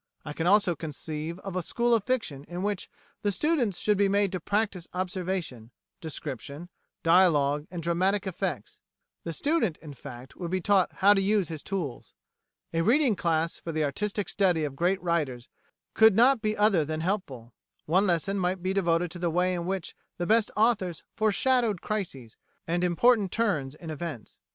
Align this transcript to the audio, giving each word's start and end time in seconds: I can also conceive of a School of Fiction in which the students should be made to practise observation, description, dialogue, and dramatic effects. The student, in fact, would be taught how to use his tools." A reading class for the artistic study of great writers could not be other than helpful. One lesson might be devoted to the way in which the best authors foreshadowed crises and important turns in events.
I 0.25 0.33
can 0.33 0.47
also 0.47 0.75
conceive 0.75 1.37
of 1.41 1.55
a 1.55 1.61
School 1.61 1.93
of 1.93 2.03
Fiction 2.05 2.43
in 2.45 2.63
which 2.63 2.89
the 3.21 3.31
students 3.31 3.77
should 3.77 3.99
be 3.99 4.09
made 4.09 4.31
to 4.31 4.39
practise 4.39 4.87
observation, 4.95 5.69
description, 5.99 6.69
dialogue, 7.03 7.67
and 7.69 7.83
dramatic 7.83 8.25
effects. 8.25 8.81
The 9.25 9.31
student, 9.31 9.77
in 9.77 9.93
fact, 9.93 10.35
would 10.35 10.49
be 10.49 10.59
taught 10.59 10.91
how 10.91 11.13
to 11.13 11.21
use 11.21 11.49
his 11.49 11.61
tools." 11.61 12.15
A 12.73 12.81
reading 12.81 13.15
class 13.15 13.57
for 13.59 13.71
the 13.71 13.83
artistic 13.83 14.27
study 14.27 14.63
of 14.63 14.75
great 14.75 14.99
writers 15.03 15.47
could 15.93 16.15
not 16.15 16.41
be 16.41 16.57
other 16.57 16.83
than 16.83 17.01
helpful. 17.01 17.53
One 17.85 18.07
lesson 18.07 18.39
might 18.39 18.63
be 18.63 18.73
devoted 18.73 19.11
to 19.11 19.19
the 19.19 19.29
way 19.29 19.53
in 19.53 19.67
which 19.67 19.95
the 20.17 20.25
best 20.25 20.49
authors 20.57 21.03
foreshadowed 21.13 21.79
crises 21.79 22.37
and 22.65 22.83
important 22.83 23.31
turns 23.31 23.75
in 23.75 23.91
events. 23.91 24.39